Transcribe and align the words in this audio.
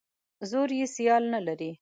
زور 0.49 0.69
یې 0.79 0.85
سیال 0.95 1.23
نه 1.33 1.39
لري. 1.47 1.71